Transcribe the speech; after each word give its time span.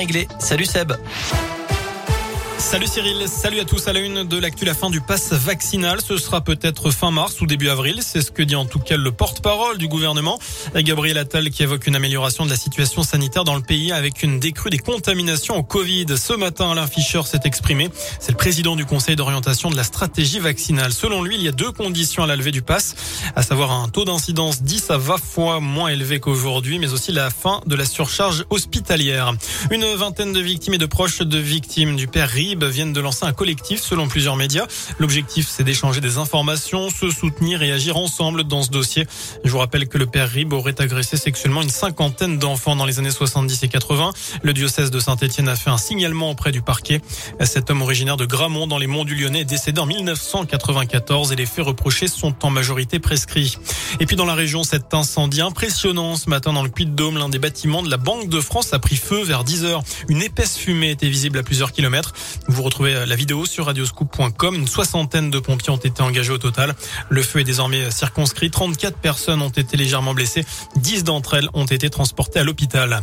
Réglé. 0.00 0.28
Salut 0.38 0.64
Seb. 0.64 0.92
Salut 2.58 2.88
Cyril, 2.88 3.28
salut 3.28 3.60
à 3.60 3.64
tous 3.64 3.86
à 3.86 3.92
la 3.92 4.00
une 4.00 4.24
de 4.24 4.36
l'actu, 4.36 4.64
la 4.64 4.74
fin 4.74 4.90
du 4.90 5.00
pass 5.00 5.32
vaccinal. 5.32 6.00
Ce 6.02 6.16
sera 6.16 6.40
peut-être 6.40 6.90
fin 6.90 7.12
mars 7.12 7.40
ou 7.40 7.46
début 7.46 7.68
avril. 7.68 8.00
C'est 8.02 8.20
ce 8.20 8.32
que 8.32 8.42
dit 8.42 8.56
en 8.56 8.66
tout 8.66 8.80
cas 8.80 8.96
le 8.96 9.12
porte-parole 9.12 9.78
du 9.78 9.86
gouvernement. 9.86 10.40
Gabriel 10.74 11.18
Attal 11.18 11.50
qui 11.50 11.62
évoque 11.62 11.86
une 11.86 11.94
amélioration 11.94 12.44
de 12.44 12.50
la 12.50 12.56
situation 12.56 13.04
sanitaire 13.04 13.44
dans 13.44 13.54
le 13.54 13.62
pays 13.62 13.92
avec 13.92 14.24
une 14.24 14.40
décrue 14.40 14.70
des 14.70 14.78
contaminations 14.78 15.56
au 15.56 15.62
Covid. 15.62 16.06
Ce 16.18 16.32
matin, 16.32 16.72
Alain 16.72 16.88
Fischer 16.88 17.22
s'est 17.22 17.40
exprimé. 17.44 17.90
C'est 18.18 18.32
le 18.32 18.36
président 18.36 18.74
du 18.74 18.84
conseil 18.84 19.14
d'orientation 19.14 19.70
de 19.70 19.76
la 19.76 19.84
stratégie 19.84 20.40
vaccinale. 20.40 20.92
Selon 20.92 21.22
lui, 21.22 21.36
il 21.36 21.42
y 21.42 21.48
a 21.48 21.52
deux 21.52 21.70
conditions 21.70 22.24
à 22.24 22.26
la 22.26 22.34
levée 22.34 22.52
du 22.52 22.62
pass, 22.62 22.96
à 23.36 23.42
savoir 23.42 23.70
un 23.70 23.88
taux 23.88 24.04
d'incidence 24.04 24.62
10 24.62 24.90
à 24.90 24.98
20 24.98 25.18
fois 25.18 25.60
moins 25.60 25.88
élevé 25.88 26.18
qu'aujourd'hui, 26.18 26.80
mais 26.80 26.92
aussi 26.92 27.12
la 27.12 27.30
fin 27.30 27.60
de 27.66 27.76
la 27.76 27.86
surcharge 27.86 28.44
hospitalière. 28.50 29.32
Une 29.70 29.86
vingtaine 29.94 30.32
de 30.32 30.40
victimes 30.40 30.74
et 30.74 30.78
de 30.78 30.86
proches 30.86 31.20
de 31.20 31.38
victimes 31.38 31.94
du 31.94 32.08
père 32.08 32.28
viennent 32.56 32.92
de 32.92 33.00
lancer 33.00 33.24
un 33.24 33.32
collectif 33.32 33.80
selon 33.80 34.08
plusieurs 34.08 34.36
médias. 34.36 34.66
L'objectif, 34.98 35.48
c'est 35.48 35.64
d'échanger 35.64 36.00
des 36.00 36.18
informations, 36.18 36.90
se 36.90 37.10
soutenir 37.10 37.62
et 37.62 37.72
agir 37.72 37.96
ensemble 37.96 38.44
dans 38.44 38.62
ce 38.62 38.70
dossier. 38.70 39.06
Je 39.44 39.50
vous 39.50 39.58
rappelle 39.58 39.88
que 39.88 39.98
le 39.98 40.06
père 40.06 40.28
Rib 40.28 40.52
aurait 40.52 40.80
agressé 40.80 41.16
sexuellement 41.16 41.62
une 41.62 41.70
cinquantaine 41.70 42.38
d'enfants 42.38 42.76
dans 42.76 42.86
les 42.86 42.98
années 42.98 43.10
70 43.10 43.62
et 43.62 43.68
80. 43.68 44.12
Le 44.42 44.52
diocèse 44.52 44.90
de 44.90 45.00
Saint-Etienne 45.00 45.48
a 45.48 45.56
fait 45.56 45.70
un 45.70 45.78
signalement 45.78 46.30
auprès 46.30 46.52
du 46.52 46.62
parquet. 46.62 47.00
Cet 47.44 47.70
homme 47.70 47.82
originaire 47.82 48.16
de 48.16 48.26
Gramont 48.26 48.66
dans 48.66 48.78
les 48.78 48.86
monts 48.86 49.04
du 49.04 49.14
Lyonnais 49.14 49.40
est 49.40 49.44
décédé 49.44 49.80
en 49.80 49.86
1994 49.86 51.32
et 51.32 51.36
les 51.36 51.46
faits 51.46 51.64
reprochés 51.64 52.08
sont 52.08 52.34
en 52.44 52.50
majorité 52.50 52.98
prescrits. 52.98 53.58
Et 54.00 54.06
puis 54.06 54.16
dans 54.16 54.24
la 54.24 54.34
région, 54.34 54.62
cet 54.62 54.94
incendie 54.94 55.40
impressionnant 55.40 56.16
ce 56.16 56.30
matin 56.30 56.52
dans 56.52 56.62
le 56.62 56.68
Puy-de-Dôme, 56.68 57.18
l'un 57.18 57.28
des 57.28 57.38
bâtiments 57.38 57.82
de 57.82 57.90
la 57.90 57.96
Banque 57.96 58.28
de 58.28 58.40
France 58.40 58.72
a 58.72 58.78
pris 58.78 58.96
feu 58.96 59.22
vers 59.22 59.44
10 59.44 59.64
heures. 59.64 59.82
Une 60.08 60.22
épaisse 60.22 60.56
fumée 60.56 60.90
était 60.90 61.08
visible 61.08 61.38
à 61.38 61.42
plusieurs 61.42 61.72
kilomètres. 61.72 62.12
Vous 62.46 62.62
retrouvez 62.62 63.06
la 63.06 63.16
vidéo 63.16 63.46
sur 63.46 63.66
radioscoop.com. 63.66 64.54
Une 64.54 64.68
soixantaine 64.68 65.30
de 65.30 65.38
pompiers 65.38 65.72
ont 65.72 65.76
été 65.76 66.02
engagés 66.02 66.32
au 66.32 66.38
total. 66.38 66.74
Le 67.08 67.22
feu 67.22 67.40
est 67.40 67.44
désormais 67.44 67.90
circonscrit. 67.90 68.50
34 68.50 68.98
personnes 68.98 69.42
ont 69.42 69.48
été 69.48 69.76
légèrement 69.76 70.14
blessées. 70.14 70.44
10 70.76 71.04
d'entre 71.04 71.34
elles 71.34 71.48
ont 71.54 71.66
été 71.66 71.90
transportées 71.90 72.40
à 72.40 72.44
l'hôpital. 72.44 73.00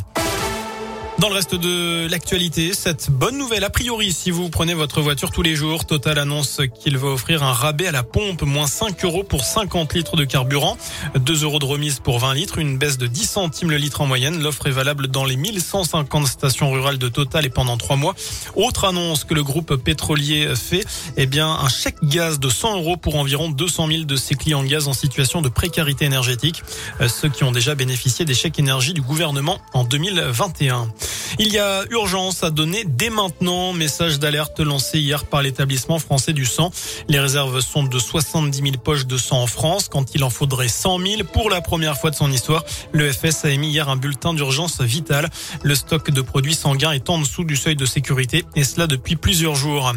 Dans 1.17 1.29
le 1.29 1.35
reste 1.35 1.55
de 1.55 2.07
l'actualité, 2.09 2.73
cette 2.73 3.09
bonne 3.09 3.37
nouvelle, 3.37 3.63
a 3.63 3.69
priori, 3.69 4.11
si 4.11 4.31
vous 4.31 4.49
prenez 4.49 4.73
votre 4.73 5.01
voiture 5.01 5.31
tous 5.31 5.41
les 5.41 5.55
jours, 5.55 5.85
Total 5.85 6.19
annonce 6.19 6.59
qu'il 6.77 6.97
va 6.97 7.07
offrir 7.07 7.41
un 7.41 7.53
rabais 7.53 7.87
à 7.87 7.93
la 7.93 8.03
pompe, 8.03 8.41
moins 8.41 8.67
5 8.67 9.05
euros 9.05 9.23
pour 9.23 9.45
50 9.45 9.93
litres 9.93 10.17
de 10.17 10.25
carburant, 10.25 10.77
2 11.17 11.43
euros 11.43 11.59
de 11.59 11.65
remise 11.65 12.01
pour 12.01 12.19
20 12.19 12.33
litres, 12.33 12.57
une 12.57 12.77
baisse 12.77 12.97
de 12.97 13.07
10 13.07 13.25
centimes 13.25 13.71
le 13.71 13.77
litre 13.77 14.01
en 14.01 14.07
moyenne. 14.07 14.43
L'offre 14.43 14.67
est 14.67 14.71
valable 14.71 15.07
dans 15.07 15.23
les 15.23 15.37
1150 15.37 16.27
stations 16.27 16.69
rurales 16.69 16.97
de 16.97 17.07
Total 17.07 17.45
et 17.45 17.49
pendant 17.49 17.77
3 17.77 17.95
mois. 17.95 18.13
Autre 18.57 18.83
annonce 18.83 19.23
que 19.23 19.33
le 19.33 19.43
groupe 19.43 19.77
pétrolier 19.77 20.53
fait, 20.53 20.83
eh 21.15 21.27
bien, 21.27 21.47
un 21.47 21.69
chèque 21.69 22.03
gaz 22.03 22.39
de 22.41 22.49
100 22.49 22.75
euros 22.75 22.97
pour 22.97 23.15
environ 23.15 23.47
200 23.49 23.87
000 23.87 24.03
de 24.03 24.17
ses 24.17 24.35
clients 24.35 24.65
gaz 24.65 24.89
en 24.89 24.93
situation 24.93 25.41
de 25.41 25.47
précarité 25.47 26.03
énergétique, 26.03 26.61
euh, 26.99 27.07
ceux 27.07 27.29
qui 27.29 27.45
ont 27.45 27.53
déjà 27.53 27.73
bénéficié 27.73 28.25
des 28.25 28.33
chèques 28.33 28.59
énergie 28.59 28.93
du 28.93 29.01
gouvernement 29.01 29.59
en 29.73 29.85
2021. 29.85 30.89
Il 31.37 31.51
y 31.51 31.59
a 31.59 31.83
urgence 31.89 32.43
à 32.43 32.49
donner 32.49 32.85
dès 32.85 33.09
maintenant. 33.09 33.73
Message 33.73 34.19
d'alerte 34.19 34.61
lancé 34.61 34.99
hier 34.99 35.25
par 35.25 35.41
l'établissement 35.41 35.99
français 35.99 36.31
du 36.31 36.45
sang. 36.45 36.71
Les 37.09 37.19
réserves 37.19 37.59
sont 37.59 37.83
de 37.83 37.99
70 37.99 38.57
000 38.57 38.71
poches 38.77 39.05
de 39.05 39.17
sang 39.17 39.41
en 39.41 39.47
France 39.47 39.89
quand 39.89 40.15
il 40.15 40.23
en 40.23 40.29
faudrait 40.29 40.69
100 40.69 40.99
000 40.99 41.23
pour 41.33 41.49
la 41.49 41.59
première 41.59 41.97
fois 41.97 42.09
de 42.09 42.15
son 42.15 42.31
histoire. 42.31 42.63
Le 42.93 43.11
FS 43.11 43.43
a 43.43 43.49
émis 43.49 43.67
hier 43.67 43.89
un 43.89 43.97
bulletin 43.97 44.33
d'urgence 44.33 44.79
vital. 44.79 45.29
Le 45.61 45.75
stock 45.75 46.09
de 46.09 46.21
produits 46.21 46.55
sanguins 46.55 46.91
est 46.91 47.09
en 47.09 47.19
dessous 47.19 47.43
du 47.43 47.57
seuil 47.57 47.75
de 47.75 47.85
sécurité 47.85 48.45
et 48.55 48.63
cela 48.63 48.87
depuis 48.87 49.17
plusieurs 49.17 49.55
jours. 49.55 49.91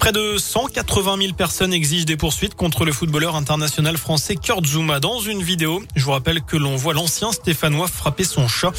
Près 0.00 0.10
de 0.10 0.36
180 0.36 1.16
000 1.18 1.32
personnes 1.34 1.72
exigent 1.72 2.06
des 2.06 2.16
poursuites 2.16 2.56
contre 2.56 2.84
le 2.84 2.92
footballeur 2.92 3.36
international 3.36 3.96
français 3.96 4.34
Kurt 4.34 4.66
Zuma. 4.66 4.98
Dans 4.98 5.20
une 5.20 5.42
vidéo, 5.42 5.80
je 5.94 6.04
vous 6.04 6.10
rappelle 6.10 6.42
que 6.42 6.56
l'on 6.56 6.74
voit 6.74 6.94
l'ancien 6.94 7.30
Stéphanois 7.30 7.86
frapper 7.86 8.24
son 8.24 8.48
chat. 8.48 8.72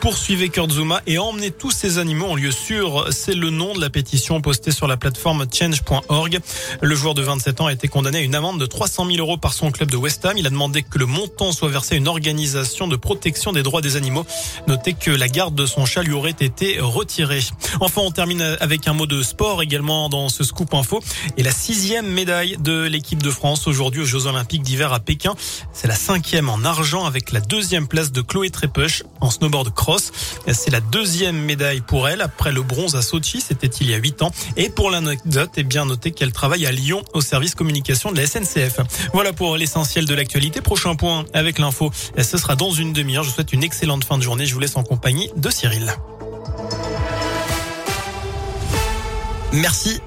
Poursuivez 0.00 0.50
Kurt 0.50 0.70
Zuma 0.70 1.00
et 1.06 1.16
tous 1.50 1.70
ces 1.70 1.98
animaux 1.98 2.26
en 2.26 2.34
lieu 2.34 2.50
sûr. 2.50 3.06
C'est 3.10 3.34
le 3.34 3.50
nom 3.50 3.74
de 3.74 3.80
la 3.80 3.90
pétition 3.90 4.40
postée 4.40 4.70
sur 4.70 4.86
la 4.86 4.96
plateforme 4.96 5.46
change.org. 5.52 6.40
Le 6.80 6.94
joueur 6.94 7.14
de 7.14 7.22
27 7.22 7.60
ans 7.60 7.66
a 7.66 7.72
été 7.72 7.88
condamné 7.88 8.18
à 8.18 8.20
une 8.22 8.34
amende 8.34 8.60
de 8.60 8.66
300 8.66 9.06
000 9.06 9.18
euros 9.18 9.36
par 9.36 9.52
son 9.52 9.70
club 9.70 9.90
de 9.90 9.96
West 9.96 10.24
Ham. 10.24 10.36
Il 10.36 10.46
a 10.46 10.50
demandé 10.50 10.82
que 10.82 10.98
le 10.98 11.06
montant 11.06 11.52
soit 11.52 11.68
versé 11.68 11.94
à 11.94 11.98
une 11.98 12.08
organisation 12.08 12.88
de 12.88 12.96
protection 12.96 13.52
des 13.52 13.62
droits 13.62 13.80
des 13.80 13.96
animaux. 13.96 14.26
Notez 14.66 14.94
que 14.94 15.10
la 15.10 15.28
garde 15.28 15.54
de 15.54 15.66
son 15.66 15.86
chat 15.86 16.02
lui 16.02 16.12
aurait 16.12 16.30
été 16.30 16.78
retirée. 16.80 17.40
Enfin, 17.80 18.02
on 18.04 18.10
termine 18.10 18.42
avec 18.60 18.88
un 18.88 18.92
mot 18.92 19.06
de 19.06 19.22
sport 19.22 19.62
également 19.62 20.08
dans 20.08 20.28
ce 20.28 20.44
scoop 20.44 20.74
info. 20.74 21.02
Et 21.36 21.42
la 21.42 21.52
sixième 21.52 22.06
médaille 22.06 22.56
de 22.60 22.82
l'équipe 22.82 23.22
de 23.22 23.30
France 23.30 23.66
aujourd'hui 23.66 24.02
aux 24.02 24.06
Jeux 24.06 24.26
Olympiques 24.26 24.62
d'hiver 24.62 24.92
à 24.92 25.00
Pékin. 25.00 25.34
C'est 25.72 25.88
la 25.88 25.94
cinquième 25.96 26.48
en 26.48 26.64
argent 26.64 27.04
avec 27.04 27.32
la 27.32 27.40
deuxième 27.40 27.86
place 27.86 28.12
de 28.12 28.20
Chloé 28.20 28.50
Trépeuch 28.50 29.02
en 29.20 29.30
snowboard 29.30 29.74
cross. 29.74 30.12
C'est 30.52 30.70
la 30.70 30.80
deuxième 30.80 31.35
médaille 31.40 31.80
pour 31.80 32.08
elle 32.08 32.20
après 32.20 32.52
le 32.52 32.62
bronze 32.62 32.96
à 32.96 33.02
Sochi. 33.02 33.40
C'était 33.40 33.66
il 33.66 33.90
y 33.90 33.94
a 33.94 33.96
huit 33.96 34.22
ans. 34.22 34.30
Et 34.56 34.68
pour 34.68 34.90
l'anecdote, 34.90 35.50
est 35.56 35.62
bien 35.62 35.86
noté 35.86 36.10
qu'elle 36.10 36.32
travaille 36.32 36.66
à 36.66 36.72
Lyon 36.72 37.02
au 37.14 37.20
service 37.20 37.54
communication 37.54 38.12
de 38.12 38.16
la 38.16 38.26
SNCF. 38.26 38.80
Voilà 39.12 39.32
pour 39.32 39.56
l'essentiel 39.56 40.06
de 40.06 40.14
l'actualité. 40.14 40.60
Prochain 40.60 40.96
point 40.96 41.24
avec 41.32 41.58
l'info. 41.58 41.90
Ce 42.16 42.38
sera 42.38 42.56
dans 42.56 42.70
une 42.70 42.92
demi-heure. 42.92 43.22
Je 43.22 43.28
vous 43.28 43.34
souhaite 43.34 43.52
une 43.52 43.64
excellente 43.64 44.04
fin 44.04 44.18
de 44.18 44.22
journée. 44.22 44.46
Je 44.46 44.54
vous 44.54 44.60
laisse 44.60 44.76
en 44.76 44.82
compagnie 44.82 45.30
de 45.36 45.50
Cyril. 45.50 45.92
Merci. 49.52 50.00